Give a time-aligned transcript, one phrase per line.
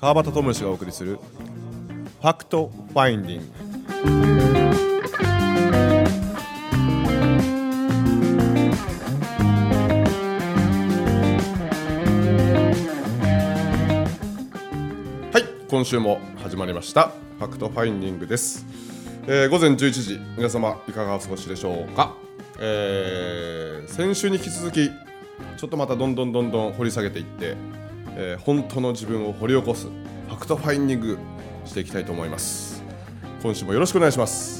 [0.00, 3.46] 川端知義がお送りする Fact Finding。
[15.32, 17.08] はい今週も始まりました。
[17.40, 18.64] Fact Finding です、
[19.26, 22.14] えー午前11時皆様いかがお過ごしでしょうか、
[22.60, 27.56] えー先週に引き続きちょっとまたどんどんどんどん掘り下げていって、
[28.18, 31.18] えー本当の自分を掘り起こすファクトファインディング
[31.64, 32.82] していきたいと思います。
[33.42, 34.57] 今週もよろしくお願いします。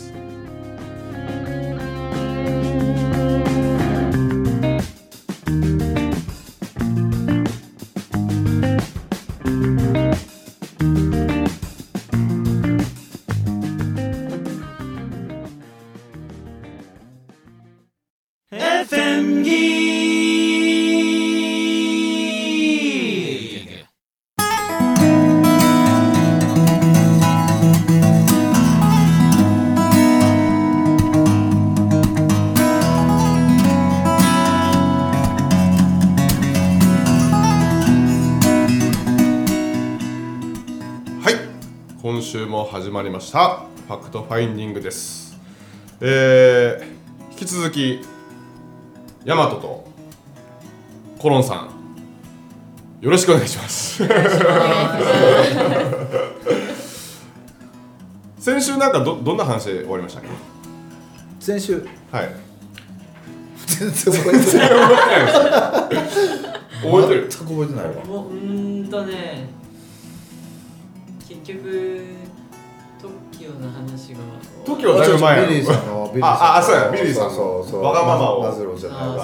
[42.88, 43.66] 始まりました。
[43.86, 45.38] ファクトファインディングです。
[46.00, 48.00] えー、引き続き
[49.26, 49.86] ヤマトと
[51.18, 51.68] コロンさん。
[53.02, 53.98] よろしくお願いします。
[58.38, 60.30] 先週なんかどどんな話で終わりましたっけ？
[61.40, 61.86] 先週。
[62.10, 62.34] はい。
[63.66, 64.70] 全然覚えてない。
[66.80, 67.28] 覚えてる。
[67.28, 68.04] 全く覚えてないわ。
[68.06, 69.50] もうんとね
[71.28, 72.06] 結局
[73.00, 74.20] TOKIO の話が。
[74.64, 75.48] TOKIO だいぶ前やろ。
[75.48, 76.26] ビリーさんのビリーさんの。
[76.26, 77.30] ああそうやビリーさんの。
[77.30, 78.42] そうそうわがままを。
[78.42, 79.14] マズローじゃないね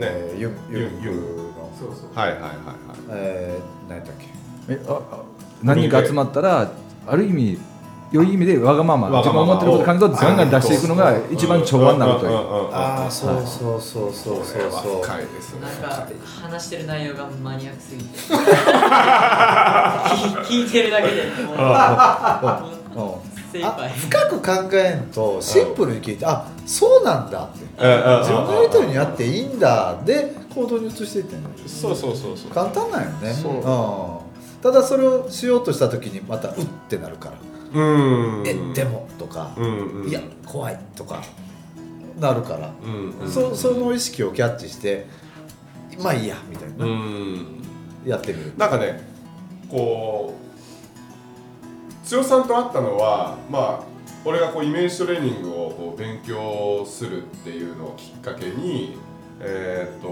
[0.00, 1.22] えーユンユンユンユンの。
[1.78, 2.08] そうそう。
[2.18, 2.56] はいはいはいはい。
[3.10, 4.14] えー何だっ
[4.68, 4.74] け？
[4.74, 5.18] えああ
[5.62, 6.68] 何人か集まったら
[7.06, 7.58] ある意味
[8.12, 9.52] 良い意味でわがままわがまま。
[9.54, 12.70] を自分が思ってること感情をガンガン出していくのが一番調和になるといううんうんうんう。
[12.70, 15.02] んああそうそうそうそうそうこれはそう。
[15.02, 16.06] 深いですねなんか
[16.42, 18.18] 話してる内容がマニアックすぎて。
[18.18, 18.36] 聞
[20.46, 21.24] 聞いてるだけで。
[21.46, 21.56] もう
[23.52, 23.86] 精一杯。
[23.86, 27.64] あ深く考えんとシンプルに聞いてあそうなんだって。
[27.84, 28.20] うんうんうんうん。
[28.20, 30.00] 自分のやりたいようにやっていいんだ。
[30.04, 31.36] で行動に移していって
[31.66, 32.50] そうそうそうそう。
[32.50, 33.32] 簡単なんよね。
[33.32, 33.52] そう。
[33.58, 34.62] ん。
[34.62, 37.36] ただそれをしようとした時にまたうってなるから。
[37.74, 38.46] うん。
[38.46, 40.08] えでもとかうんうん。
[40.08, 41.22] いや怖いとか
[42.18, 42.70] なるから。
[42.84, 43.30] うんうん。
[43.30, 45.06] そその意識をキャッチして
[46.02, 47.46] まあいいやみたいうな、ん。
[48.06, 48.52] やってみる。
[48.56, 49.00] なんかね
[49.68, 50.45] こう
[52.10, 53.84] 剛さんと会ったのはまあ
[54.24, 58.96] 俺がこうイメージトレーニングをこう勉強するっていうのをきっかけに
[59.40, 60.08] えーっと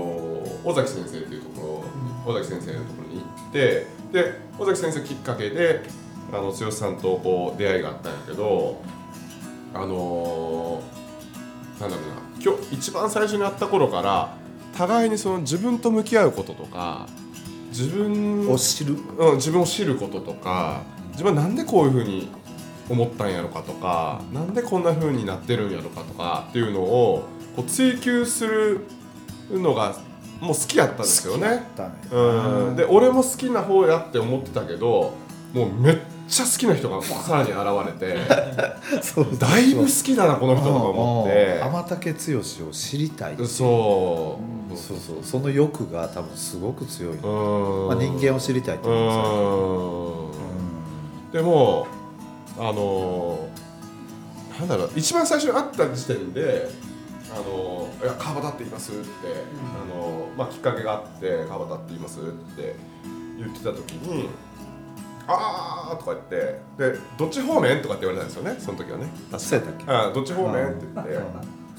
[0.69, 1.85] 尾崎先生っていうとこ
[2.27, 5.83] ろ尾崎先生のところに行ってで尾崎先生きっかけで
[6.33, 8.83] あの剛さんとこう出会いがあったんやけど
[9.73, 14.37] あのーなんだろうな今日一番最初に会った頃から
[14.77, 17.07] 互いにその自分と向き合うこととか
[17.71, 18.97] 自分を知る。
[19.19, 20.83] うん、自分を知ることとか
[21.15, 22.29] 自分はなんでこういうふうに
[22.89, 27.25] 思ったんやろかとかなんでこんなふうになってるんやろかとかっていうのを
[27.57, 28.81] こう追求する
[29.51, 29.97] のが
[30.41, 31.63] もう好きやったんですよね。
[31.77, 31.95] だね。
[32.11, 35.15] うん、で俺も好きな方やって思ってたけど
[35.55, 35.99] もうめっ
[36.29, 38.19] ちゃ好きな人がさらに現れて
[39.39, 41.61] だいぶ好きだなこの人とか思って。
[41.63, 42.43] 天竹剛を
[42.73, 44.39] 知りたいそ
[44.73, 44.77] う。
[44.77, 45.17] そうそう。
[45.23, 47.87] その欲が多分すごく強い、うん。
[47.87, 50.24] まあ、人間を知りたいってう思んで
[51.43, 51.87] も
[52.59, 53.49] あの
[54.59, 56.69] なんだろう一番最初に会った時点で
[57.35, 62.23] 「あのいや川端って言います」って、あのまあ、きっかけがあって「川端って言います」っ
[62.57, 62.77] て
[63.37, 64.29] 言ってた時に
[65.27, 66.61] 「あー」とか言って
[66.93, 69.07] で「どっち方面?」とかって言われたんですよねその時はね。
[69.33, 69.93] うん、そうやったっけ？
[69.93, 70.65] あどっち方面？
[70.67, 71.19] って言って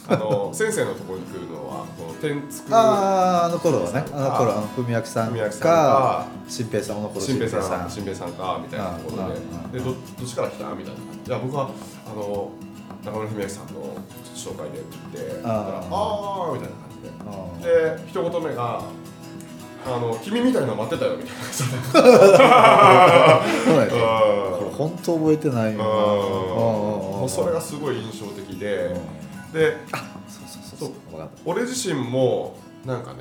[0.07, 2.75] あの先生のところに来るのはこの天竺。
[2.75, 4.05] あああの頃はね。
[4.13, 7.89] あの頃あの文明さんかが新平さん小野頃新平さ新ん。
[7.89, 10.69] 新平さんかみたいなところあああででどどっちから来た？
[10.75, 11.69] みたいな「いや僕は
[12.05, 12.51] あの
[13.03, 13.97] 中村文明さんの
[14.35, 17.09] 紹介でってああああ」みたいな感じで。
[17.09, 17.21] う
[17.57, 18.81] んで一言目が
[19.87, 21.35] 「あの君みたいなの待ってたよ」みたい
[22.03, 28.95] な これう本当覚えてないよそれがすごい印象的で
[29.53, 29.77] で
[30.27, 31.11] そうそうそうそう。
[31.11, 33.19] 分かっ俺自身もなんかね、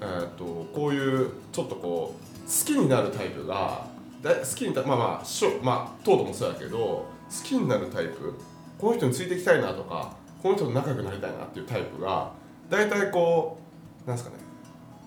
[0.00, 3.86] えー、とこういうちょっとこう好きになるタイプが
[4.22, 7.06] だ好きになまあまあしょまあトートもそうやけど好
[7.44, 8.34] きになるタイプ
[8.78, 12.32] この人についていきたいなとかこの人と仲良くなりたいなっていうタイプが
[12.68, 13.58] 大体こ
[14.04, 14.42] うなんですかね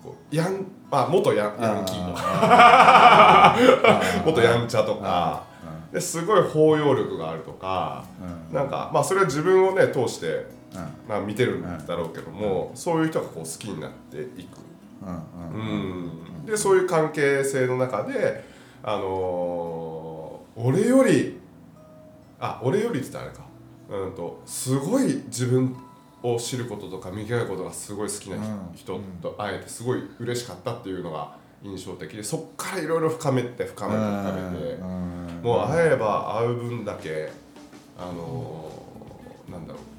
[0.02, 3.56] こうやんあ元ヤンヤンキーとか。
[4.24, 5.42] 元やんちゃとか。
[5.92, 8.04] ですごい包容力があるとか
[8.50, 8.54] うん。
[8.54, 10.53] なんかまあそれは自分をね通して、うん
[11.08, 14.58] まあ、見てるんだろうけども、そういう人がこう好きになっていく。
[15.02, 18.44] うんでそういう関係性の中で、
[18.82, 20.14] あのー
[20.56, 21.40] 俺より
[22.38, 23.44] あ俺よりって言ったらあれか、
[23.90, 25.76] うん、とすごい自分
[26.22, 28.36] を知ることとか見極めることがすごい好きな
[28.74, 35.40] 人,、と会えてすごい嬉しかったっていうのが印象的でそっからいろいろ深めて深めて深めて、うん。
[35.42, 37.32] もう会えば会う分だけ
[37.98, 39.93] あのーなんだろう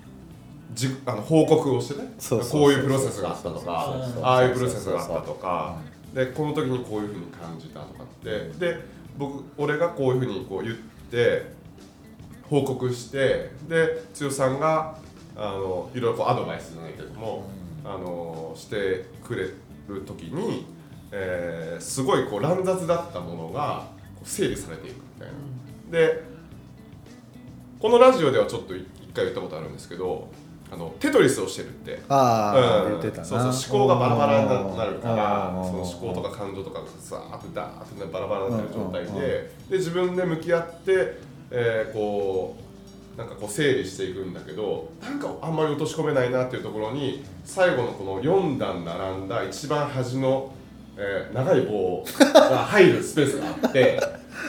[0.76, 2.14] じあの報告をしてね。
[2.52, 3.96] こういうプロセスがあったとか。
[4.22, 5.78] ああいうプロセスがあったとか。
[6.14, 8.50] でこの時にこういうふうに感じたとかって。
[8.60, 8.80] で
[9.18, 10.76] 僕俺がこういうふうにこう言っ
[11.10, 11.54] て
[12.50, 14.98] 報告してで剛さんが
[15.36, 17.48] あのいろいろこうアドバイスじゃないけども、
[17.84, 19.44] あのしてくれ
[19.88, 20.66] る時に、
[21.12, 23.88] えーすごいこう乱雑だったものが
[24.24, 25.34] 整理されていくみたいな。
[25.92, 26.24] で
[27.80, 30.30] このラジオではちょっと一回言ったことあるんですけど
[30.76, 32.02] あのテトリスをしてるって。
[32.10, 32.90] ああ、うん。
[32.90, 33.26] 言ってたな。
[33.26, 35.66] そうそう思考がバラバラになるからうん。
[35.66, 39.52] その思考とか感情とかがさーってダーってねバラバラになってる状態で。
[39.70, 41.18] で自分で向き合って、
[41.52, 42.66] えーこう
[43.18, 50.52] なんかこう整理していくんだけどなんかあんまり落とし込めないなっていうところに最後のこの4段並んだ一番端の、
[50.98, 54.02] えー長い棒が入るスペースがあって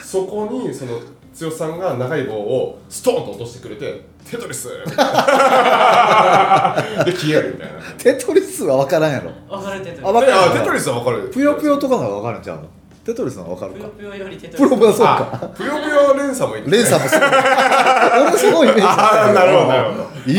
[0.03, 0.99] そこにその
[1.39, 4.69] 剛さんが長い棒をストーンと落としてくれて「テトリス。
[4.79, 4.83] で
[7.13, 7.81] 消えるみたいな。
[7.97, 9.31] テトリスは分からんやろ。
[9.49, 10.05] 分かるテトリス。
[10.07, 10.33] あ分かる。
[10.59, 11.29] テトリスは分かる。
[11.29, 12.63] ぷよぷよとかが分かるんちゃうの？
[13.05, 14.69] テトリスは分かるぷよぷよよりテトリス。
[14.69, 15.49] そうか。
[15.55, 19.71] ぷよぷよ連鎖もいい、連鎖も俺すごいイメージああなるほど
[20.25, 20.33] 一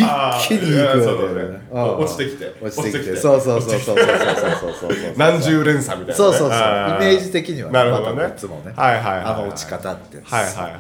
[0.47, 0.95] 気にいくよ
[1.33, 1.59] ね。
[1.73, 2.55] 落ちてきて。
[2.61, 3.17] 落ちてきて。
[3.17, 4.05] そうそうそうそうそうそ
[4.69, 6.61] うそう何十連鎖みたいな、そうそうそうイ
[7.01, 10.73] メージ的には、なるほどね、いつもねはいはい、あの落ち方ってはいはいはい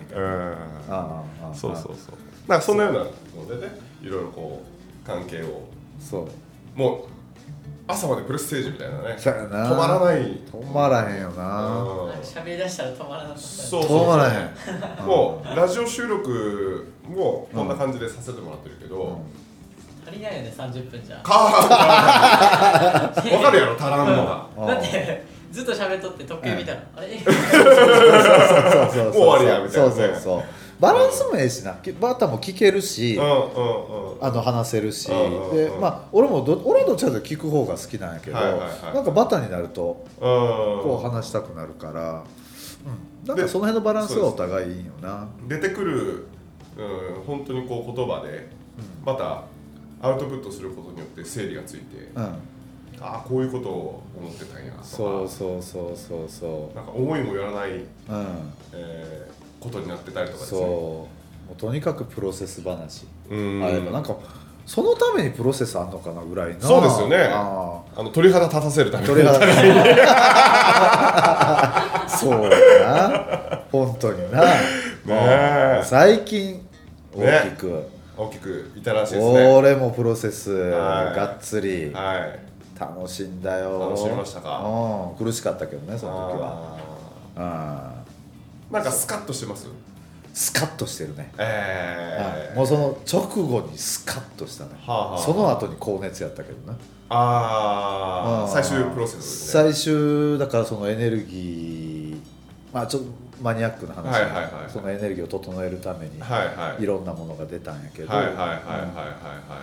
[0.00, 0.24] みたいな、
[1.48, 1.94] うん、そうそうそう
[2.48, 3.72] なんかそんなようなのでね
[4.02, 4.62] いろいろこ
[5.04, 5.62] う関係を。
[6.00, 6.28] そう。
[6.78, 7.04] もう
[7.86, 9.14] 朝までプレステージみたいなね。
[9.18, 9.70] そうやな。
[9.70, 10.20] 止まらない。
[10.20, 11.82] 止まらへんよな。
[11.82, 12.10] うん。
[12.20, 13.40] 喋り出したら止まらなかった。
[13.42, 14.36] そうそう止まらへ
[15.02, 15.06] ん。
[15.06, 19.20] もうラジオ収録もこんな感じでさせてもらってるけど、
[20.06, 21.18] 足りないよね30分じゃ。
[21.18, 21.50] かわ
[23.12, 24.46] かるやろ足らんのが。
[24.56, 24.66] うん。
[24.68, 27.18] だってずっと喋っとって時計見たらあれ？
[27.18, 27.44] そうそう
[28.92, 29.04] そう。
[29.04, 29.94] もう終わりやみたいなね。
[29.94, 30.44] そうそうそう
[30.80, 31.76] バランスもええしな。
[32.00, 34.24] バッタも聞けるし、うんうんうん。
[34.24, 35.56] あの話せるし、うんうんうん。
[35.56, 38.94] でまあ俺もど俺はどっちかというと聞く方が好きなんやけど、はいはいはい。
[38.94, 40.22] なんかバタになるとうん。
[40.22, 42.24] こう話したくなるから、
[43.22, 45.28] うん、なんかその辺のバランスがお互いいいんよな。
[45.46, 46.26] 出てくる、
[46.78, 48.48] うん、本当にこう言葉で
[49.04, 49.44] また
[50.00, 52.38] アウトプットすることによって整理がついて、うん、あ
[53.00, 54.84] あこういうことを思ってたんやとか。
[54.84, 57.86] そうそうそうそうそなんか思いもよらない、う、うん、
[58.72, 59.29] えー
[59.60, 60.60] ことになってたりとかですそう。
[60.62, 61.08] ねも
[61.52, 63.06] うとにかくプロセス話。
[63.28, 63.62] うん。
[63.64, 64.16] あればなんか
[64.66, 66.60] そのためにプロセスあんのかなぐらいな。
[66.60, 67.16] そうですよね。
[67.30, 68.02] ああ。
[68.02, 69.08] の鳥肌立たせるために。
[69.10, 69.40] ー鳥肌
[72.08, 72.50] そうや
[73.08, 73.60] な。
[73.72, 74.42] 本当にな、
[75.08, 75.80] え。
[75.84, 76.60] 最近
[77.14, 79.46] 大きく、大きくいたらしいですね。
[79.48, 81.90] 俺もプロセスはいがっつり。
[81.92, 82.38] はい。
[82.78, 83.80] 楽しんだよ。
[83.90, 84.62] 楽しみましたか。
[84.64, 85.24] うん。
[85.26, 86.76] 苦しかったけどねその時は。
[87.36, 87.99] あうんー
[88.70, 89.68] なんかスカッとしてます？
[90.32, 92.48] スカッとしてるね、えー。
[92.48, 92.56] はい。
[92.56, 98.48] もうその直後にスカッとしたね、はあはあその後に高熱やったけどねああうん。
[98.48, 99.72] 最終プロセスね。
[99.72, 102.20] 最終だからそのエネルギー
[102.72, 103.08] まあちょっと
[103.42, 106.82] マニアックな話、はいはいはいそのエネルギーを整えるためにはいはい。
[106.82, 108.56] いろんなものが出たんやけど、はいはいはいはいは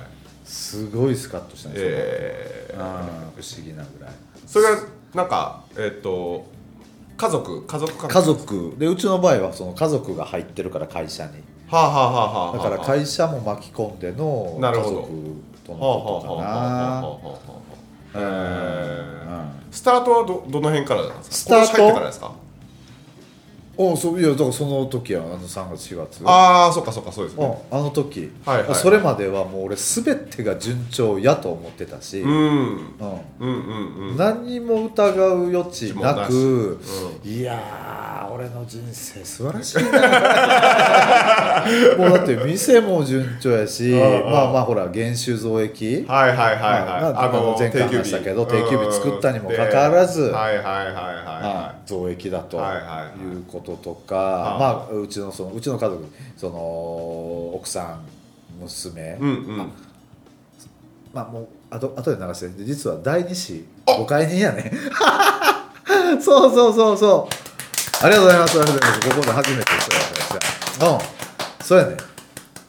[0.04, 2.78] いすごいスカッとしたね、えー。
[2.78, 4.14] 不思議なぐらい。
[4.46, 4.82] それが
[5.14, 6.46] なんかえっと
[7.18, 8.76] 家族家族家族。
[8.78, 11.32] でうちの場合はその家族が入ってるから会社に。
[11.68, 14.96] はあはあはあはあだから会社も巻き込んでの家なるほど。
[15.02, 15.08] 族
[15.66, 17.38] とのことかはあはあはあなはあうんは
[18.14, 18.20] あ。
[18.20, 19.18] うんえー
[19.70, 21.66] スタートはどどの辺からなんですか？
[21.66, 22.32] スタートからですか？
[23.80, 26.22] おそういやだからその時はあの3月4月。
[26.26, 27.46] ああそっかそっかそうですね。
[27.46, 32.32] うんあの時、はいはいそれまではもう俺全てが順調やと思ってたし、うん。
[32.32, 32.88] うん。
[33.40, 34.18] うんうんうん。
[34.18, 36.80] 何にも疑う余地なく
[37.24, 39.92] ういやー俺の人生素晴らしいな。
[41.98, 44.32] もうだって店も順調やしうんうん。
[44.32, 48.94] まあまあほら減収増益はいはいはいはい、まああの前回話したけど定休日。
[48.94, 50.22] 作ったにもかかわらず。
[50.24, 50.94] うんはいはいはいはい。
[50.94, 56.06] まはあ増益だとはいはいはいいうこととか、はいまあうちのそのうちの家族
[56.36, 56.58] その
[57.56, 58.02] 奥さん
[58.60, 59.58] 娘、いうんうん。
[59.58, 59.66] ま
[61.14, 64.72] まあもうあと後で流して実は第二子5回人やね。
[66.22, 68.06] そうそうそうそう。
[68.06, 68.60] ありがとうございます。
[68.60, 69.72] ありがとうございますここで初めて
[70.80, 71.66] そうやうん。
[71.66, 72.17] そうやね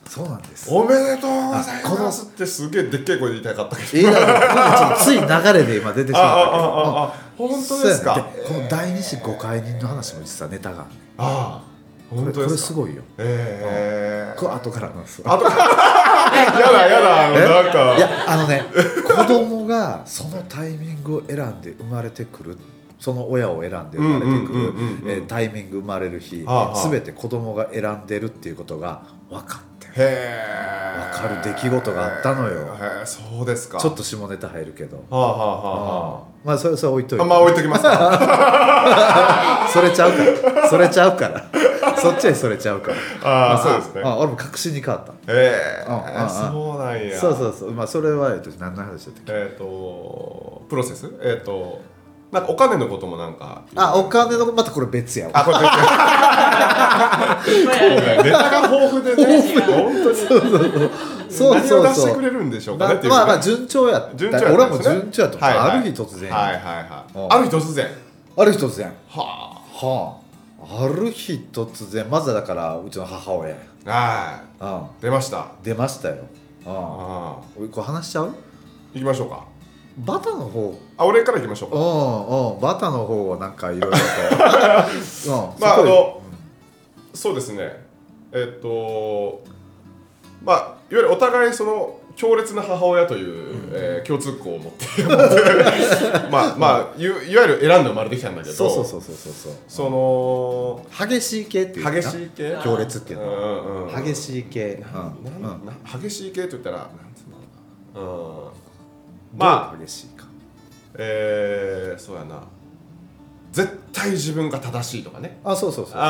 [0.09, 0.69] そうなんです。
[0.73, 2.27] おめでとうございあこのます。
[2.27, 7.29] ってすげえでっけえ声で言いたかったけど映画がつい流れで今出てしまったけど。
[7.39, 18.65] 本当ですかこの第二子5回人の話も実はネタがあるねああこれこれすごいよええこれ後からなんですよあとやだやだえなんかいやあのね
[19.07, 22.59] 子供がそのタイミングを選んで生まれてくる
[22.99, 24.53] その親を選んで生まれてく
[25.07, 32.61] るタイミング生まれる日すべて子供が選んでるっていうことが分かっへえわかる出来事があったのよ。
[32.81, 33.79] へえそうですか。
[33.79, 34.97] ちょっと下ネタ入るけど。
[34.97, 37.25] はあはあはまあそれそれ置いといて。
[37.25, 39.69] あはああまあ置いときますか。
[39.73, 40.19] それちゃうか
[40.63, 40.69] ら。
[40.69, 41.45] それちゃうから。
[41.97, 42.93] そっちへそれちゃうか
[43.23, 43.31] ら。
[43.51, 44.03] ああそうですね。
[44.05, 45.13] あ俺も確信に変わった。
[45.27, 47.19] えうんうんそうなんや。
[47.19, 47.73] そうそうそう。
[47.73, 49.33] まあそれはえっと何の話だったっけ？
[49.33, 51.11] えっとプロセス？
[51.23, 51.81] えっと
[52.31, 53.63] なんかお金のこともなんか。
[53.75, 55.33] あお金のまたこれ別やわ。
[55.35, 55.57] あこれ
[58.23, 59.41] ネタが豊富でね。
[59.61, 60.17] 本当に
[61.31, 62.95] そう何を出してそうそうくれるんでしょうかね。
[62.95, 65.39] っていうまあまあね順調や順調俺はも順調やと。
[65.39, 65.71] 思う、はいはい。
[65.71, 67.19] ある日突然、はいはいはい。
[67.19, 67.33] うん。
[67.33, 67.87] ある日突然。
[68.37, 68.93] ある日突然。
[69.09, 69.23] は
[69.73, 70.17] は
[70.61, 70.85] あ。
[70.85, 72.07] ある日突然。
[72.11, 73.51] まずはだからうちの母親。
[73.51, 73.57] や
[73.87, 74.85] あはうん。
[74.85, 75.47] い出ました。
[75.63, 76.17] 出ましたよ。
[76.67, 76.73] うん。
[76.73, 77.37] ああ。
[77.59, 78.35] おいこれ話しちゃう？
[78.95, 79.45] 行きましょうか
[79.99, 80.79] バタの方。
[80.97, 82.61] あ俺から行きましょううかんうん。
[82.61, 83.97] バタの方はなんかいろいろと。
[85.57, 85.61] うん。
[85.61, 86.21] まああの
[87.15, 87.85] そうですね。
[88.33, 89.43] えっと
[90.45, 95.03] まあいわゆるお互いその強烈な母親という、えー共通項を持って
[96.31, 99.53] まあまあいいわゆる選んで生まれてきたんだけどそうそうそうそうそうそう。
[99.69, 102.57] その激しい系っていう激しい系？
[102.63, 103.39] 強烈っていうのは。
[103.39, 104.83] うんうん激しい系。
[104.93, 105.13] な
[105.97, 106.01] うん。
[106.03, 107.25] 激しい系と言ったらなんつ
[107.97, 108.48] うのうん
[109.37, 110.27] ままああ激しいか。
[110.95, 112.43] えー、そうやな。
[113.53, 115.41] 絶対自分が正しいとかね。
[115.45, 116.07] あそうそうそうそうそう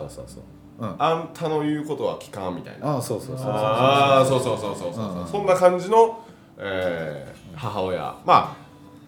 [0.00, 0.42] そうそうそうそう
[0.80, 0.86] う。
[0.86, 0.94] ん。
[0.98, 2.96] あんたの言うことは聞かんみたいな。
[2.96, 5.44] あそうそうそうそうああそうそうそうそうそうう。
[5.44, 5.46] ん。
[5.46, 6.24] な感じの、
[6.58, 8.00] えー母親。
[8.24, 8.56] まあ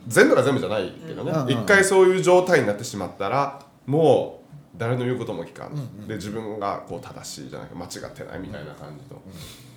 [0.08, 1.30] 全部が全部じゃないけどね。
[1.30, 4.42] うんうん一回そういう状態になってしまったらも
[4.74, 6.08] う誰の言うことも聞かん、うんうん。
[6.08, 9.20] で自分がこう正しいじゃなくて間違ってないみたいな感じの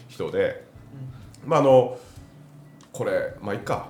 [0.07, 0.65] 人で、
[1.45, 1.97] まああの
[2.95, 3.87] これまあいっか。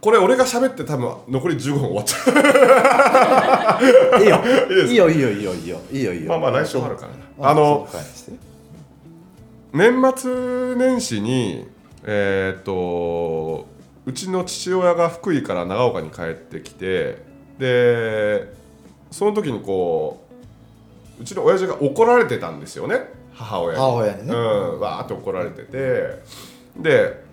[0.00, 2.18] これ俺が喋って多分残り15分終わっちゃ
[4.18, 4.22] う。
[4.22, 4.42] いいよ。
[4.86, 5.80] いいよいいよいいよいいよ。
[5.92, 6.28] いいよいいよ。
[6.30, 7.88] まあまあ来週もあるからなああの
[9.72, 11.68] 年末年始に
[12.02, 13.66] えーっと
[14.04, 17.22] うちの父親が福井から長岡に帰ってきて
[17.58, 18.52] で
[19.12, 20.26] その時にこ
[21.18, 22.96] ううちの親父が怒られてたんですよね。
[23.32, 23.80] 母親に。
[23.80, 24.34] 母親にね。
[24.34, 26.20] うんわーって怒られてて。
[26.76, 27.24] で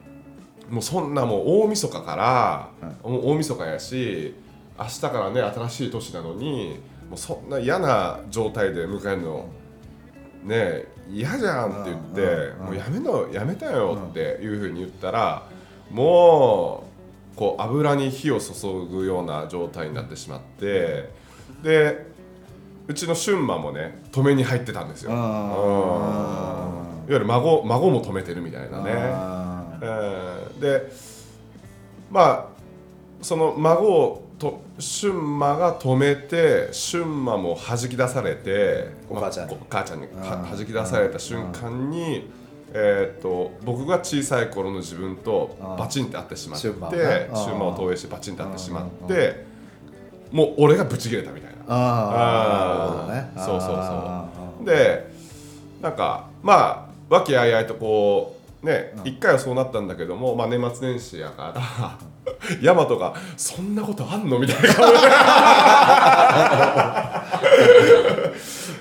[0.72, 4.34] もうそんなもう大晦日から、もう大晦日やし
[4.80, 9.50] 明日からね新しい年なのにもうそんな嫌な状態で迎えるの
[10.44, 15.44] ねえ嫌じゃんって言って、もうやめのやめたよっていうふうに言ったら、
[15.92, 16.86] も
[17.34, 18.54] うこう油に火を注
[18.90, 21.10] ぐような状態になってしまって
[21.64, 22.06] で
[22.88, 25.12] うちの春馬もね止めに入ってたんですよ。
[25.12, 25.18] うん。
[25.18, 29.41] いわゆる孫孫も止めてるみたいなね。
[30.60, 30.92] で
[32.12, 32.46] まあ
[33.22, 39.56] その孫をと春馬が止めて春馬も弾き出されてお母ちゃんに。
[39.56, 42.30] まあお母ちゃんに弾き出された瞬間に、
[42.74, 45.78] えーっと僕が小さい頃の自分とうん。
[45.78, 46.68] バチンって会ってしまって
[47.34, 47.66] 春馬。
[47.68, 49.08] を投影してバチンって会ってしまっうん。
[49.08, 49.46] て
[50.32, 51.58] もう俺がブチ切れたみたいな。
[51.68, 52.18] あー。
[52.78, 53.32] なるほどね。
[53.36, 54.66] そうそうそう。
[54.66, 55.12] で
[55.82, 59.08] なんかまあ和気あいあいとこうねうん。
[59.08, 61.98] 一、回はそうなったんだけども、まあ、年末年始やから。
[62.62, 64.74] 大和が「そんなことあんの?」みたいな。
[64.74, 64.98] 顔 で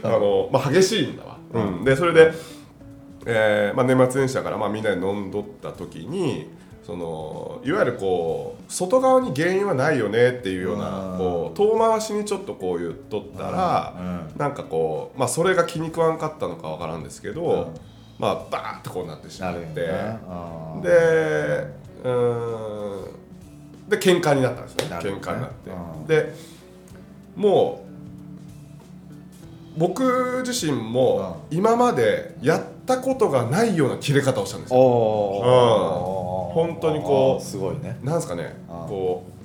[0.02, 2.32] あの、まあ、激しいんだわ、うん、でそれで、
[3.26, 6.50] えーまあ、年末年始だから、まあ、みんなで飲んどった時に
[6.86, 11.18] そのいわゆるこう外側に原因はないよねっていうようなうん。
[11.18, 14.38] こう遠回しにちょっとこう言っとったら、うん。
[14.38, 17.66] なんかこう、まあ、それが気に食わんかったのかわからんですけど、うん
[18.20, 19.90] まあバーッとこうなってしまなってで
[22.04, 23.20] うーん。
[23.88, 25.04] で喧嘩になったんですよね。
[25.04, 25.10] ね。
[25.10, 26.06] 喧嘩になって、うん。
[26.06, 26.34] で
[27.34, 34.78] もう僕自身も今までやったことがないような切れ方をしたんですよ。
[36.52, 37.98] 本当にこうすごいね。
[38.02, 38.54] なんですかね。
[38.68, 39.39] うんこう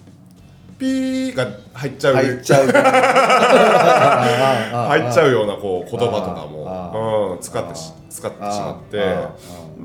[0.77, 2.13] ピーが入っちゃう。
[2.15, 2.65] 入っちゃう。
[2.67, 2.73] 入
[4.99, 9.01] 入っちゃうようなこう言葉とかあも、うん、使ってし使ってしまって。
[9.01, 9.31] あ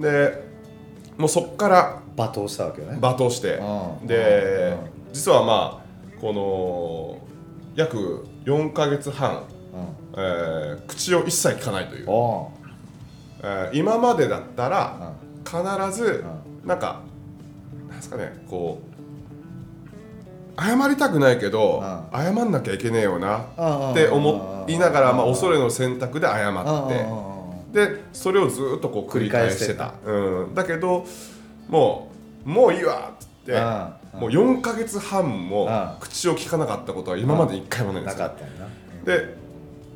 [0.00, 0.50] で
[1.16, 2.98] もうそっから罵倒したわけね。
[3.00, 3.54] 罵倒して。
[3.54, 7.18] うんでうん実はまあこの
[7.74, 9.40] 約4ヶ月半、うん。
[10.16, 12.50] えー口を一切聞かないという、お
[13.42, 15.14] えー今までだったうらん。
[15.44, 15.58] 必
[15.98, 16.24] ず
[16.64, 17.00] なんか
[17.88, 18.89] なんですかねこう
[20.60, 21.80] 謝りたくないけど
[22.12, 27.30] う謝んなきゃいけねえよなうんって思いながらまあうん恐れの選択で謝って。
[27.72, 29.94] でそれをずっとこう繰り返してた。
[30.04, 31.06] うん、だけど
[31.68, 32.10] も
[32.44, 34.20] うもういいわってうん。
[34.20, 35.88] もう4ヶ月半もうん。
[36.00, 38.30] 口を聞かなかったことは今まで一回もないんですよ。
[39.04, 39.40] で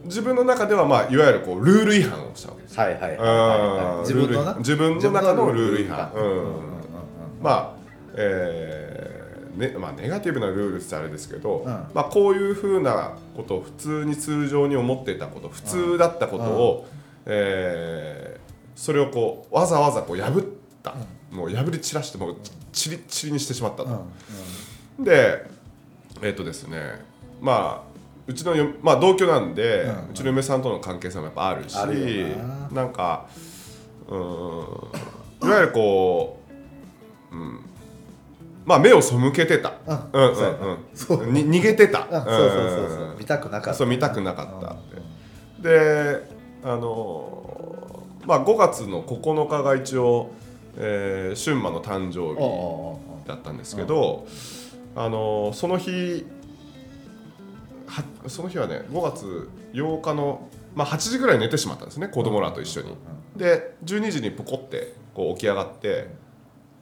[0.05, 3.09] 自分の中ではまあいわゆるこうルール違反をしたわけですなはいは
[3.99, 4.55] い自分のな？
[4.59, 6.13] 自分の中のルール違反。
[6.15, 7.73] うん自分のルール違反まあ
[8.17, 9.14] えー
[9.57, 11.67] ねまあ、ネガティブなルールってあれですけど、ん。
[11.67, 16.89] まあ、こういうふうなことを普通に通常に思っていたこと普通だったことを、
[17.27, 18.45] えー
[18.77, 20.95] それをこうわざわざこう破った、
[21.31, 22.37] もう破り散らしてもう
[22.73, 23.85] チリッチリにしてしまったと。
[23.85, 23.99] うん。
[24.99, 25.05] うん。
[25.05, 25.47] で
[26.23, 27.05] えっ、とですね
[27.41, 27.95] まあ
[28.27, 30.15] うちのよ、まあ、同居なんで、ううん。
[30.15, 32.69] ちの嫁さんとの関係性もやっぱあるしな。
[32.73, 33.27] なんか
[34.09, 36.41] うーんいわゆるこ
[37.33, 37.61] う、うん、
[38.65, 39.97] まあ目を背けてた、うん。
[40.13, 40.79] うんうんそうやなうん。
[40.95, 41.27] そう。
[41.27, 43.09] に逃げてた、うんそうそうそうそう。
[43.13, 43.75] うん見たくなかった。
[43.75, 44.77] そう見たくなかった
[45.63, 46.29] で
[46.63, 50.31] あのーまあ5月の9日が一応、
[50.77, 54.27] えー、春馬の誕生日だったんですけど、
[54.97, 56.25] あのその日
[57.87, 62.09] はその日はね5月8日の、まあ、8時ぐらいに寝てしまったんですね。
[62.09, 62.97] 子供らと一緒に。
[63.37, 66.09] で12時にポコってこう起き上がって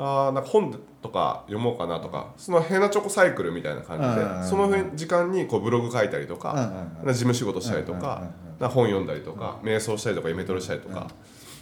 [0.05, 6.73] あーなんか本とか読もうかなとかそのヘナチョコサイクルみたいな感じでその辺時間にこうブログ書いたりとか、
[7.07, 8.23] 事務仕事したりとか,、
[8.61, 11.09] 本読んだりとか、瞑想したりとかイメトレしたりとか、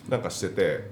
[0.09, 0.91] なんかしてて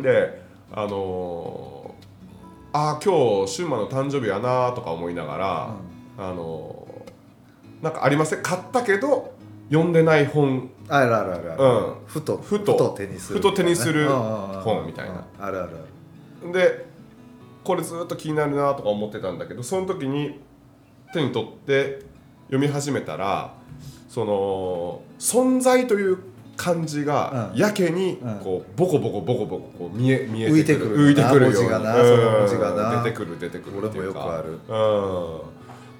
[0.00, 5.74] であのーああ今日シューマンの誕生日やなとか思いながら、
[6.18, 8.42] あのーなんかありません？
[8.42, 9.32] 買ったけど
[9.70, 10.70] 読んでない本。
[10.88, 11.94] あるあるあるうん。
[12.06, 12.94] ふとふと。
[12.96, 15.12] 手にするふと手にする本みたいな。
[15.12, 15.76] うんあるあるある
[16.52, 16.86] で
[17.64, 20.40] これずっと気になるなとか思ってたんだけどその時に
[21.12, 22.02] 手に取って
[22.46, 23.54] 読み始めたら
[24.08, 26.18] その存在という
[26.56, 27.58] 漢字がうん。
[27.58, 28.34] やけにうん。
[28.38, 34.24] こうボコボコボコボコこう見え見え浮いてくる浮いてくるような出てくる出てくるっていうか。
[34.24, 34.58] 俺もよくある。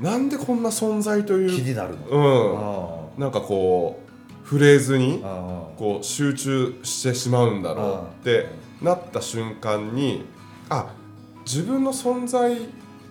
[0.00, 0.04] うん。
[0.04, 3.12] なんでこんな存在と気いうになるの？
[3.16, 3.20] うん。
[3.20, 5.64] なんかこうフレーズにあ。
[5.76, 8.48] こう集中してしまうんだろうって
[8.80, 10.24] なった瞬間に
[10.68, 10.92] あ
[11.44, 12.56] 自分の存在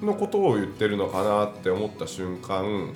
[0.01, 2.93] のことを言ってるのかなって思った瞬間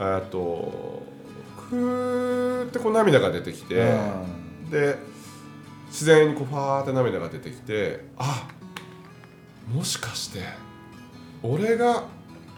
[0.00, 1.02] えっと
[1.68, 3.74] ふーってこう涙が出てきて
[4.70, 4.96] で
[5.88, 8.48] 自然にこうファーって涙が出てきてあ
[9.72, 10.40] もしかして
[11.42, 12.04] 俺が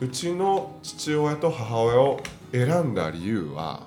[0.00, 2.20] うちの父親と母親を
[2.52, 3.82] 選んだ理由は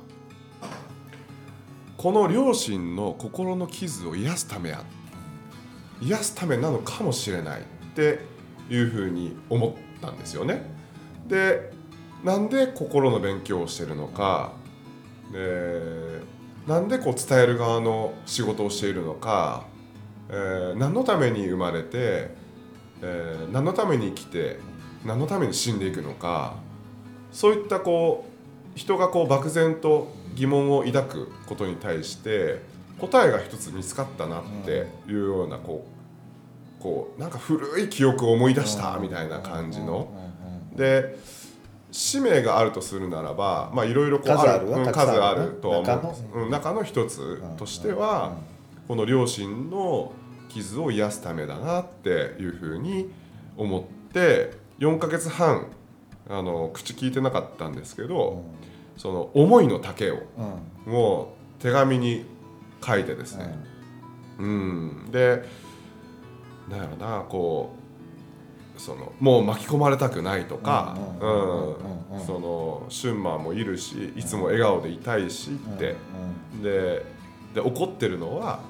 [1.97, 4.83] この両親の心の傷を癒すためや
[6.05, 7.63] 癒すためなのかもしれないっ
[7.95, 8.19] て
[8.69, 10.63] いうふうに思ったんですよね。
[11.27, 11.71] で
[12.23, 14.53] なんで心の勉強をしてるのか。
[15.31, 16.21] で
[16.67, 19.65] なんでこう伝える側の仕事をしているのか、
[20.29, 22.29] えー何のために生まれて、
[23.01, 24.59] えー何のために生きて
[25.05, 26.55] 何のために死んでいくのか。
[27.31, 28.25] そういったこ
[28.75, 32.61] う人がこう漠然と疑問を抱くことに対して
[32.99, 35.92] 答えが一つ見つかったなっていうようなこう
[36.83, 40.11] こうなんか古い記憶を思い出したみたいな感じの。
[40.75, 41.17] で
[41.93, 48.35] 使命があるとするならばまあいろいろこう数ある数ああるるとは中思ううん中の一つとしては
[48.87, 50.11] この両親の
[50.49, 53.11] 傷を癒すためだなっていうふうに
[53.55, 55.67] 思って4ヶ月半
[56.27, 58.43] あの口聞いてなかったんですけど
[58.97, 60.17] その思いの丈を
[60.85, 62.25] もう手紙に
[62.85, 63.55] 書いてですね、
[64.39, 65.43] うん、で
[66.69, 67.75] なんやろなこ
[68.77, 70.97] うそのもう巻き込まれたくないとか
[72.25, 75.95] そのシュンマンもいるしいつも笑顔でいたいしって、
[76.61, 77.05] で
[77.53, 78.61] で怒ってるのは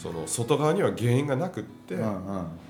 [0.00, 1.98] その外側には原因がなくって、っ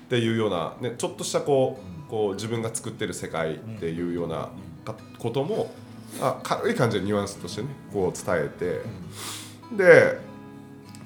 [0.09, 4.49] ていうような、ね、ちょっとしたこうこう自分が作ってる世界っていうような
[4.83, 5.71] かことも
[6.19, 8.81] あ軽い感じでニュアンスとしてねこう伝えて、
[9.77, 10.17] で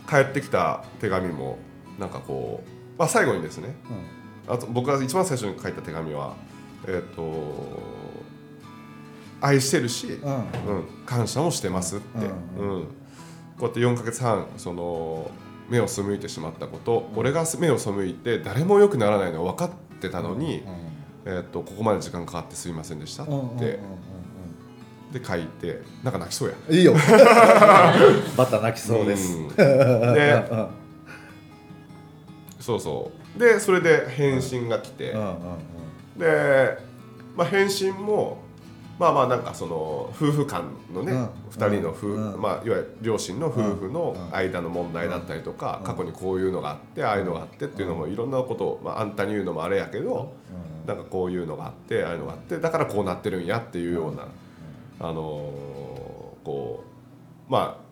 [0.10, 1.58] 帰ってきた手紙も
[2.00, 3.76] なんかこう、まあ、最後にですね
[4.48, 6.36] あと僕が一番最初に書いた手紙は
[6.88, 7.82] えっ、と
[9.44, 12.26] 愛してるし、うん、感謝もしてますって、
[12.58, 12.80] ううん。
[12.84, 12.84] ん。
[12.84, 12.90] こ
[13.62, 15.30] うやって4ヶ月半その
[15.70, 20.64] 目を背いてしまったこと、俺が目を背いて誰も良くならないのは分かってたのに、
[21.26, 23.28] えー、とここまで時間かかってすいませんでしたっ
[23.60, 23.80] て、
[25.12, 26.56] で書いてなんか泣きそうや。
[26.70, 26.76] うん。
[26.76, 26.94] いいよ。
[28.38, 29.50] バタ泣きそうです、ん。
[29.50, 29.56] で
[32.64, 33.40] そうそう。
[33.40, 35.32] でそれで返信が来て、うんうんう
[36.16, 36.20] ん。
[36.20, 36.78] で、
[37.36, 38.38] まあ、返信も
[38.98, 41.26] まあまあなんかその夫婦間のね、うん。
[41.50, 42.42] 2人の夫婦、うん。
[42.42, 44.36] まあ、いわゆる両親の夫婦のうん。
[44.36, 45.86] 間の問題だったりとか、うん。
[45.86, 50.34] 過去にこういうのがあってああいうのがあってっていうのもいろんなことを、まあ、あんたに言うのもあれやけど、
[50.88, 54.28] なんかこういうのがあってああいうのがあってだからこうなってるんやっていうような、
[55.00, 56.84] あのーこ
[57.50, 57.84] うまあ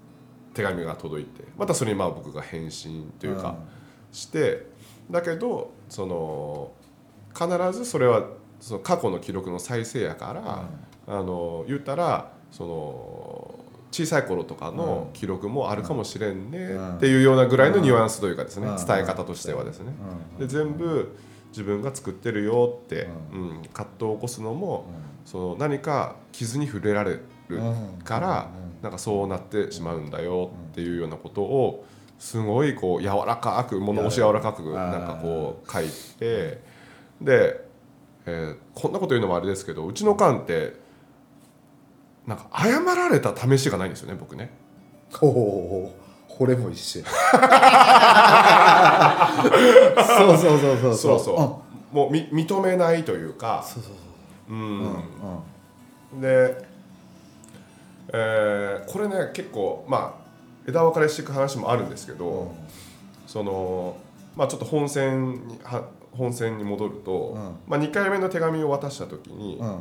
[0.54, 3.56] 手紙が届いてまたそれにまあ僕が返信というか、
[4.12, 4.68] して
[5.10, 6.72] だけどその
[7.34, 7.48] 必
[7.78, 8.26] ずそれは
[8.60, 10.70] その過去の記録の再生やから、
[11.08, 13.60] あの言ったらその
[13.92, 16.96] 小さい頃とかの記録もあるかもしれんねうん。
[16.98, 18.86] っていうようなぐらいのニュアンスというかですね、うん。
[18.86, 19.94] 伝え方としてはですね。
[20.40, 20.48] うん。
[20.48, 21.16] で全部
[21.50, 24.86] 自分が作ってるよって、ううん葛藤を起こすのも
[25.26, 27.20] うその何か傷に触れられ
[27.50, 28.00] るん。
[28.04, 28.84] からうん。
[28.84, 31.86] なんかそうなってしまうんだよっていうようなことを
[32.22, 35.88] すごいこう柔らかく物腰柔らかくうんなんかこう書い
[36.20, 36.62] て
[37.20, 37.66] で、
[38.28, 40.74] えーこんなこと言うのもあれですけどうちの館って
[42.28, 44.52] なんか謝られた試しがないんですよね僕ね。
[45.20, 45.96] おお
[46.30, 47.06] これも一緒や。
[50.06, 50.96] そうそうそうそう。
[50.96, 53.66] そうそうもうみ認めないというか。
[53.68, 53.94] そうそう
[54.54, 54.56] う。
[54.56, 54.80] ん。
[54.80, 54.94] そううん
[56.14, 56.22] うん。
[56.22, 56.66] で、
[58.14, 60.21] えーこれね結構まあ
[60.68, 62.54] 枝分かれしていく話もあるんですけど、
[63.28, 63.98] その
[64.36, 67.56] まあちょっと本線には本線に戻ると、うん。
[67.68, 69.80] まあ、2回目の手紙を渡した時に、うん。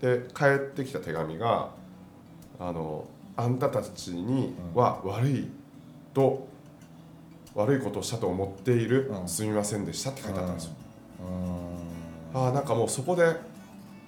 [0.00, 1.68] で帰ってきた手紙が
[2.58, 3.04] 「あの
[3.36, 5.50] あんたたちには悪い
[6.14, 6.46] と
[7.54, 9.28] 悪いことをしたと思っている、うん。
[9.28, 10.72] すみませんでした」って書いてあったんですよ。
[12.34, 12.40] うん。
[12.40, 13.36] ああなんかもうそこで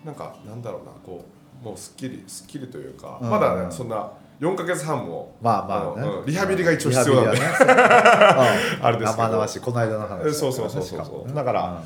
[0.05, 1.25] なんかなんだろうなこ
[1.63, 3.31] うもうすっきりすっきりというか、うん。
[3.31, 4.11] まだねそんな
[4.43, 5.37] 4か月半も。
[5.41, 6.03] まあまあね。
[6.05, 6.27] のうん。
[6.27, 7.47] リハビリが一応必要なんで、ね
[8.83, 9.29] あれですけど。
[9.29, 11.83] 生々しいこの間の話そうそうそうそうだから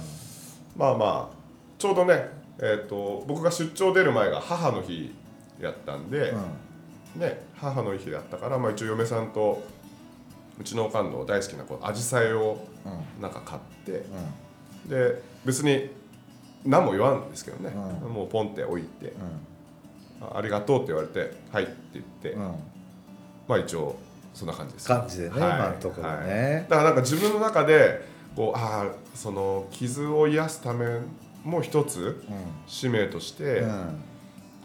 [0.74, 1.36] まあまあ
[1.78, 5.14] ちょうどね、えー、と僕が出張出る前が母の日
[5.60, 6.30] やったんで、
[7.14, 7.20] うん。
[7.20, 9.62] ね、母の日だったから、まあ、一応嫁さんと
[10.58, 12.66] うちのおかんの大好きなこう紫陽花を
[13.18, 13.22] うん。
[13.22, 14.06] なんか買って
[14.86, 14.88] うん。
[14.88, 15.90] で別に
[16.64, 17.70] 何も言わんですけどね、
[18.02, 18.12] うん。
[18.14, 19.08] もうポンって置いて。
[19.08, 19.12] う
[20.20, 22.54] あありがとうって言われて「はい」って言って、んうん。
[23.48, 23.96] まあ一応
[24.34, 24.88] そんな感じです。
[24.88, 26.66] 感じでね今のところね。
[26.68, 30.86] だからなんか自分の中でこうああその傷を癒すため
[31.44, 32.22] も一つ
[32.66, 34.02] 使命としてうん。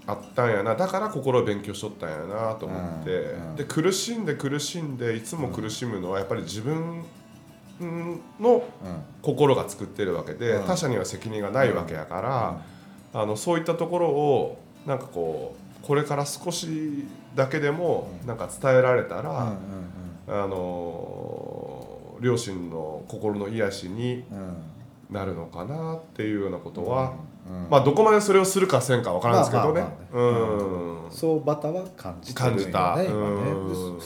[0.08, 0.74] あったんやな。
[0.76, 3.56] だから心を勉強しとったんやなと思って、うんうん。
[3.56, 7.04] で苦しんで苦しんでいつも苦しむのはやっぱり自分
[8.40, 8.64] の
[9.22, 10.66] 心が作ってるわけで、うん。
[10.66, 12.62] 他者には責任がないわけやから、
[13.14, 21.88] あのそういったところをなんかこうこれから少しだけでもなんか伝えられたら、うんうんあの
[22.22, 24.38] 両親の心の癒しにうん。
[24.38, 24.72] うん
[25.12, 27.14] なるのかなっていうようなことは、
[27.46, 29.84] うんまあどこまでそれをするかせんかわからんですけどね。
[30.14, 30.22] う
[31.08, 31.12] ん。
[31.12, 33.04] そうバタは感じてるんよね感じた。
[33.04, 33.52] 今ね。
[33.52, 34.00] うん。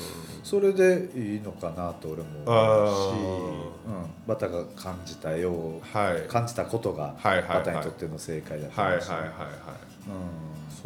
[0.44, 3.94] それでいいのかなと俺もあ思うし、ー。
[3.94, 6.28] うん、バタが感じたようはい。
[6.28, 7.58] 感じたことがはいはいはい。
[7.60, 9.30] バタにとっての正解だったはいはいはいかもしれない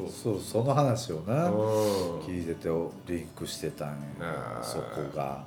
[0.08, 0.34] そう。
[0.34, 1.54] うんそうその話をなはい。
[2.30, 2.70] 聞いてて
[3.08, 5.44] リンクしてたんよあーそこが。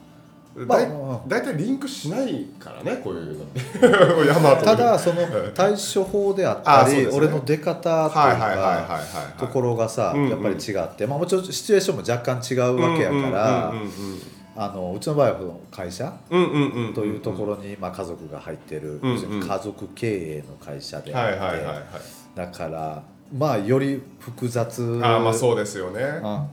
[0.55, 3.47] まあうん大体リンクしないからねこういうの。
[4.62, 5.23] ただその
[5.55, 7.09] 対処法であったり、ね。
[7.12, 9.01] 俺の出方とかは
[9.37, 9.41] い。
[9.41, 13.73] ところがさ、やっぱり違って、まあ、もちろんシチュエーションも若干違うわけやから、
[14.55, 15.38] あのうちの場合は
[15.71, 16.95] 会社うんうんうんうんうん。
[16.95, 22.12] というところに、まあ、家族が入ってる、うんうん家族経営の会社であって。
[22.35, 23.03] だから
[23.37, 25.01] まあより複雑。
[25.03, 26.03] ああまあそうですよね。
[26.23, 26.47] うん。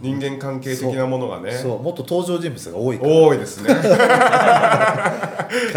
[0.00, 1.52] 人間関係的なものがね。
[1.52, 3.72] そうもっと登場人物が多い多いですね。
[3.72, 3.80] 好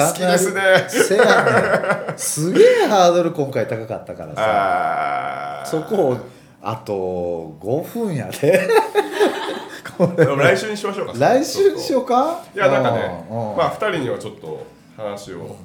[0.07, 0.61] 好きですね。
[0.87, 2.17] せやねん。
[2.17, 5.63] すげえハードル今回高かったからさ。
[5.69, 6.17] そこを
[6.63, 8.67] あと5分やで。
[10.37, 11.13] 来週にしましょうか。
[11.17, 12.39] 来週にしようか？
[12.55, 14.63] いやなんかね、うんうんまあ二人にはちょっと
[14.95, 15.55] 話を、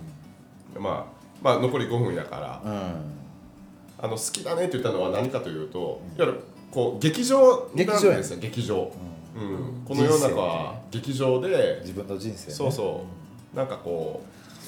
[0.78, 1.04] まあ
[1.42, 3.18] まあ残り5分やから、うん
[4.02, 6.40] あの好きだねって言ったのは何かというと、いわゆる
[6.72, 8.92] こう劇場なんですよ劇場。
[9.36, 9.48] うん。
[9.48, 12.54] うん、この世の中は劇場で、自分の人生ね。
[12.54, 13.04] そうそ
[13.54, 13.56] う。
[13.56, 14.22] なんかこ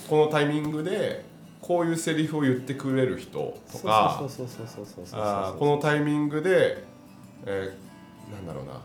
[0.07, 1.25] うこのタイミングで
[1.61, 6.85] こういうセリフを言ってくれる人とかそうそうそうそうそうそうそうあーこのタイミングで、
[7.47, 8.81] えーなんだろうな。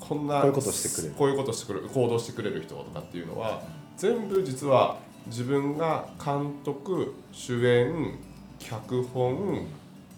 [0.00, 1.14] こんなこういうことしてくれる。
[1.14, 3.62] こういうことしてくれる行動してくれる人とかっていうのは
[3.96, 8.18] 全部実は自分が監督主演
[8.58, 9.66] 脚本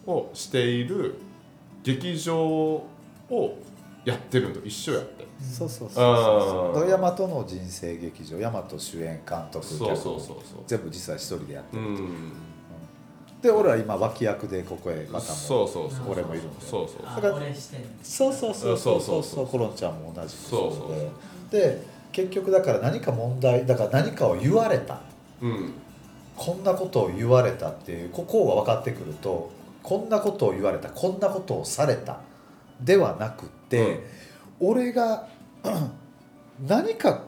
[0.06, 1.14] をしている
[1.82, 2.88] 劇場を
[4.04, 5.26] やってるのと一緒やって。
[5.42, 6.82] そうそうそうあそう。
[6.82, 6.96] ー。
[6.96, 10.36] 大和の人生劇場大和主演監督そうそうそうそう。
[10.66, 12.32] 全部実は一人でやってる、うん。
[13.40, 17.02] で俺は今脇役でここへまたもそうそうそう俺もいるんでそうそう
[17.52, 17.74] そう。
[18.02, 19.46] そうそうそうそうそうそうそう。
[19.46, 20.72] コロンちゃんも同じくそう。
[20.72, 25.00] そうでで結局だから何か問題だから何かを言われた。
[25.40, 25.72] うん。
[26.36, 29.50] こんなことを言われたっていうここが分かってくると
[29.82, 32.20] こんなことを言われたこんなことをされた
[32.80, 34.00] ではなくって、
[34.60, 35.26] 俺が
[36.66, 37.24] 何か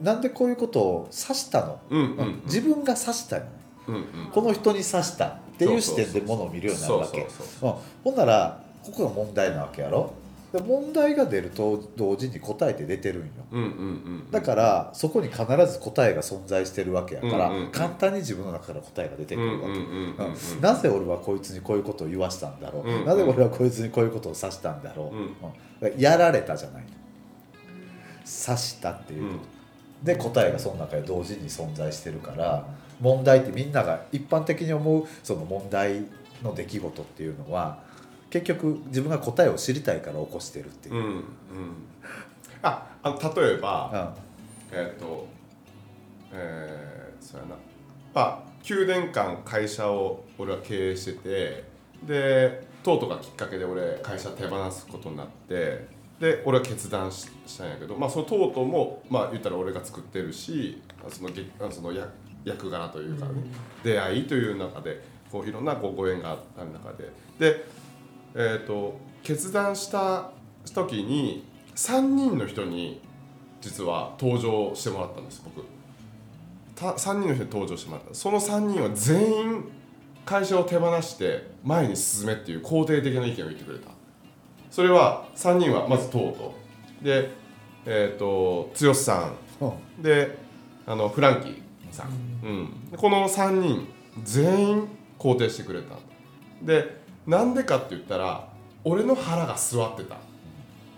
[0.00, 2.42] なんでこういうことを指したの、うんうんうん。
[2.44, 3.44] 自分が指したの。
[3.88, 4.04] うんうん。
[4.32, 7.26] この人に指したっていう視点でものを見るようになるわけ。
[7.60, 10.12] ほんならここが問題なわけやろ？
[10.52, 13.32] で問題が出ると同時に答えって出てるんよ。
[13.52, 17.70] うんうんうんだからそこに必ず答えが存在してるわけやから、うんうんうん。
[17.70, 20.60] 簡単に自分の中から答えが出てくるわけ、うんうんうんうんうん。
[20.60, 25.90] なぜ俺はこいつにこういうことを言わしたんだろう、うんうんなぜ俺はこいつにこういうことを指したんだろう、うん。
[25.90, 25.98] うん。
[25.98, 26.84] やられたじゃない
[28.24, 29.40] 指したっていう、うん。
[30.02, 32.66] で答えがその中で同時に存在してるから
[33.00, 36.04] 問題ってみんなが一般的に思うその問題
[36.42, 37.78] の出来事っていうのは
[38.32, 40.94] 結局自分が答えを知りたいから起こしてるっていう。
[40.94, 41.22] う、んうん。
[42.62, 44.14] ああの例えば
[44.72, 45.28] うんえっ、と
[46.32, 47.56] えー、そうやな。
[48.14, 51.64] まあ9年間会社を俺は経営してて
[52.06, 55.86] でとうとうがきっかけで俺会社手放すことになって
[56.18, 62.08] で俺は決断ししたんやけどまあそのとうとうもまあ言ったら俺が作ってるしそのげその役
[62.44, 63.32] 役柄というかね、
[63.84, 67.10] 出会いという中でこういろんなこうご縁があった中で。
[67.38, 67.81] で
[68.34, 70.30] えー、と決断した
[70.74, 73.00] 時に3人の人に
[73.60, 75.64] 実は登場してもらったんです僕。
[76.74, 78.14] た3人の人に登場してもらった。
[78.14, 79.64] その3人は全員
[80.24, 83.90] 会社を手放して前に進めっていう肯定的な意見を言ってくれた。
[84.70, 86.54] それは3人はまずとうと。
[87.00, 87.30] うで
[87.84, 89.68] えっ、と剛さうん。
[89.68, 90.38] んで
[90.86, 92.08] あのフランキーさん、
[92.44, 93.86] うん、この3人
[94.24, 95.96] 全員肯定してくれた。
[96.62, 98.48] でなんでかって言ったら
[98.84, 100.16] 俺の腹が座ってた、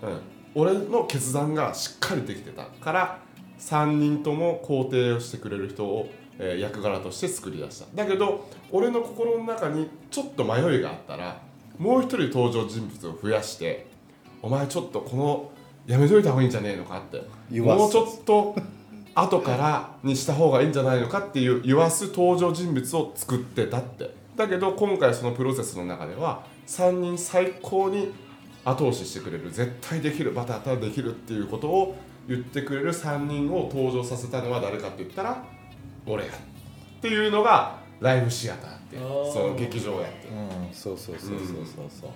[0.01, 0.19] うん、
[0.55, 2.65] 俺の決断がしっかりできてた。
[2.65, 3.19] から
[3.59, 7.85] 3人とも肯定をしてくれる人を、えー役柄として作り出した。
[7.95, 11.41] だけど俺の心の中にちょっと迷いがあったら
[11.77, 13.87] もう一人登場人物を増やして
[14.41, 15.51] お前ちょっとこの
[15.87, 17.17] やめといた方がいいんじゃねえのかって。
[17.59, 18.55] もうちょっと
[19.13, 28.13] 後からにした方がいいんじゃないのかっていう言わす登場人物を作ってたってだけど今回そのプロセスの中では3人最高に
[28.65, 31.95] 後押ししてくれる絶対できるまたまたできるっていうことを
[32.27, 35.45] 言ってくれる3人を登場させたのは誰かって言ったら
[36.05, 40.71] 俺やっていうのがライブシアターってその劇場やってう。
[40.71, 41.45] ん、そうそうそうそうそう。
[41.89, 42.09] そう、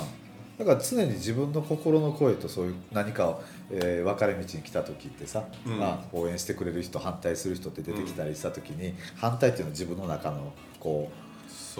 [0.00, 5.78] うん、だから常に自分の心の声とそういう何かを、えー分かれ道に来た時ってさ、うん。
[5.78, 11.21] まあ、応援してくれる人反対する人って出てきたりした時に、反対っていうのは自分の中のこそうう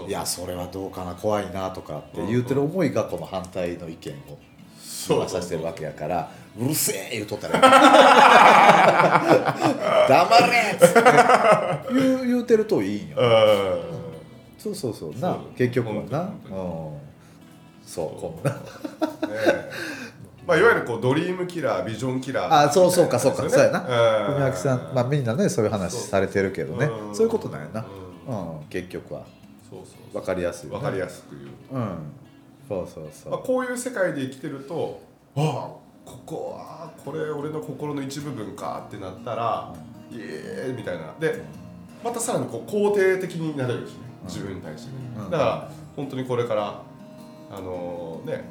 [0.06, 4.38] いやそれはどうかな怖いなとかって言うてる思いがこの反対の意見を
[4.80, 7.60] そう出させてるわけやからうるせえ言うとったら
[10.08, 11.02] 黙れっつって。
[11.94, 13.16] 言う言うてるといいんよ。
[13.18, 13.28] うん。
[14.58, 15.14] そうそうそう。
[15.18, 16.20] な結局はな。
[16.20, 16.28] うん。
[17.84, 18.50] そうこんな。
[20.46, 24.26] まあ、いわゆるこうドリームキラービジョンキラーあそうそうかそうかそうやな。
[24.28, 24.34] うん。
[24.34, 26.86] 文明さんまあみんなねそういう話されてるけどね。
[26.86, 27.14] うん。
[27.14, 27.80] そういうことなんやな。
[27.80, 27.84] う
[28.30, 29.22] うん結局は
[29.72, 30.84] そうそう分かりやすいよね。
[30.84, 31.98] わかりやすく言うと、うん。
[32.68, 35.00] そうそうそまあ、うこういう世界で生きてると
[35.34, 35.70] ああ
[36.04, 39.74] ここはこれ俺の心の一部分かってなったら、
[40.10, 41.14] イエーイみたいな。
[41.18, 41.42] で
[42.04, 43.96] またさらにこう肯定的になれるしね。
[44.26, 45.30] 自分に対してね、うん。
[45.30, 46.82] だから本当にこれから
[47.50, 48.44] あのね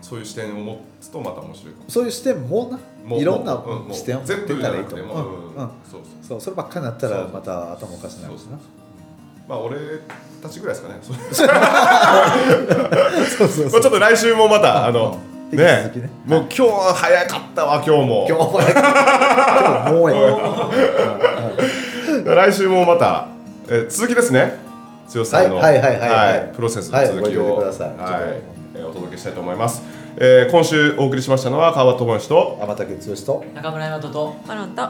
[0.00, 2.78] そういう視点を持つとまた面白いそういう視点もな。
[3.04, 5.16] もういろんな視点を持ってたらいいと思う。
[5.16, 5.54] うん。
[5.56, 5.70] うん。
[5.90, 6.40] そうそうそう。
[6.40, 8.58] そればっかりになったらそうまた頭おかしくなるしな
[9.48, 9.76] まあ俺
[10.42, 10.98] たちぐらいですかね。
[11.02, 11.16] そう。
[13.38, 15.18] そうそう まあちょっと来週もまたあの
[15.50, 15.64] うんね。
[15.94, 16.10] ね。
[16.26, 18.26] もう今日は早かったわ今日も。
[18.28, 18.82] 今日もや今
[19.88, 20.10] 日もう
[22.26, 23.26] や来週もまた、
[23.68, 24.58] えー続きですね。
[25.14, 26.10] 剛さんの、はいはいはいはい。
[26.10, 27.88] はいプロセスのはい続きを、覚えておいてください。
[27.88, 28.22] はい。
[28.74, 29.82] えーお届けしたいと思います、
[30.16, 34.82] えー今週お送りしましたのは川端智之と天竹剛と中村大和とマロンと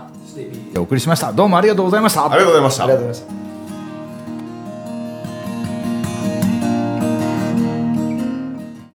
[0.78, 1.32] お送りしました。
[1.32, 2.26] どうもありがとうございました。
[2.26, 2.84] ありがとうございました。
[2.84, 3.51] ありがとうございました